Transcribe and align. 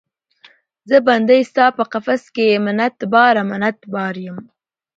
زه 0.89 0.97
بندۍ 1.07 1.41
ستا 1.51 1.65
په 1.77 1.83
قفس 1.91 2.23
کې، 2.35 2.47
منت 2.65 2.97
باره، 3.13 3.43
منت 3.49 3.79
بار 3.93 4.15
یم 4.25 4.37